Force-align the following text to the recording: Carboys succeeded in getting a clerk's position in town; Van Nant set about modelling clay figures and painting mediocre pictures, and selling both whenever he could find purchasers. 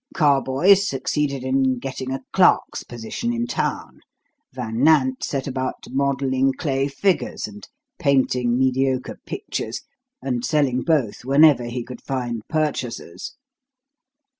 Carboys 0.15 0.87
succeeded 0.87 1.43
in 1.43 1.77
getting 1.77 2.11
a 2.11 2.23
clerk's 2.33 2.83
position 2.83 3.31
in 3.31 3.45
town; 3.45 3.99
Van 4.51 4.81
Nant 4.83 5.23
set 5.23 5.45
about 5.45 5.75
modelling 5.89 6.53
clay 6.53 6.87
figures 6.87 7.45
and 7.47 7.67
painting 7.99 8.57
mediocre 8.57 9.19
pictures, 9.27 9.81
and 10.19 10.43
selling 10.43 10.81
both 10.81 11.23
whenever 11.23 11.65
he 11.65 11.83
could 11.83 12.01
find 12.01 12.41
purchasers. 12.49 13.35